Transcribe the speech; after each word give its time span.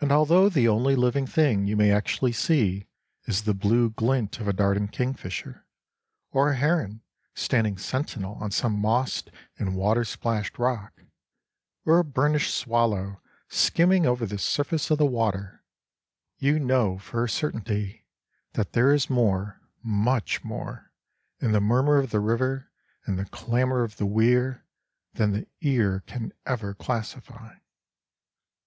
And 0.00 0.10
although 0.10 0.48
the 0.48 0.68
only 0.68 0.96
living 0.96 1.26
thing 1.26 1.66
you 1.66 1.76
may 1.76 1.92
actually 1.92 2.32
see 2.32 2.86
is 3.26 3.42
the 3.42 3.52
blue 3.52 3.90
glint 3.90 4.40
of 4.40 4.48
a 4.48 4.54
darting 4.54 4.88
kingfisher, 4.88 5.66
or 6.30 6.48
a 6.48 6.56
heron 6.56 7.02
standing 7.34 7.76
sentinel 7.76 8.36
on 8.40 8.50
some 8.52 8.72
mossed 8.72 9.30
and 9.58 9.76
water 9.76 10.02
splashed 10.06 10.58
rock, 10.58 10.98
or 11.84 11.98
a 11.98 12.04
burnished 12.04 12.54
swallow 12.54 13.20
skimming 13.48 14.06
over 14.06 14.24
the 14.24 14.38
surface 14.38 14.90
of 14.90 14.96
the 14.96 15.04
water, 15.04 15.62
you 16.38 16.58
know 16.58 16.96
for 16.96 17.22
a 17.24 17.28
certainty 17.28 18.06
that 18.54 18.72
there 18.72 18.94
is 18.94 19.10
more—much 19.10 20.42
more—in 20.42 21.52
the 21.52 21.60
murmur 21.60 21.98
of 21.98 22.12
the 22.12 22.20
river 22.20 22.70
and 23.04 23.18
the 23.18 23.26
clamour 23.26 23.84
of 23.84 23.98
the 23.98 24.06
weir 24.06 24.64
than 25.12 25.32
the 25.32 25.46
ear 25.60 26.00
can 26.06 26.32
ever 26.46 26.72
classify. 26.72 27.54